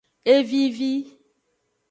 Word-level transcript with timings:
E 0.33 0.35
vivi. 0.49 0.93